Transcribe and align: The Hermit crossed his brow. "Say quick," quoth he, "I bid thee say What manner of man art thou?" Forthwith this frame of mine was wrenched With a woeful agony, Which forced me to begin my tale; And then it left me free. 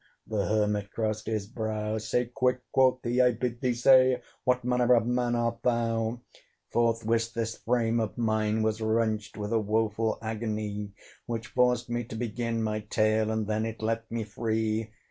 The 0.25 0.47
Hermit 0.47 0.89
crossed 0.89 1.27
his 1.27 1.45
brow. 1.45 1.99
"Say 1.99 2.25
quick," 2.25 2.61
quoth 2.71 3.01
he, 3.03 3.21
"I 3.21 3.33
bid 3.33 3.61
thee 3.61 3.75
say 3.75 4.23
What 4.45 4.63
manner 4.65 4.95
of 4.95 5.05
man 5.05 5.35
art 5.35 5.61
thou?" 5.61 6.21
Forthwith 6.71 7.35
this 7.35 7.55
frame 7.57 7.99
of 7.99 8.17
mine 8.17 8.63
was 8.63 8.81
wrenched 8.81 9.37
With 9.37 9.53
a 9.53 9.59
woeful 9.59 10.17
agony, 10.19 10.93
Which 11.27 11.45
forced 11.49 11.87
me 11.87 12.03
to 12.05 12.15
begin 12.15 12.63
my 12.63 12.79
tale; 12.79 13.29
And 13.29 13.45
then 13.45 13.63
it 13.63 13.83
left 13.83 14.09
me 14.09 14.23
free. 14.23 14.89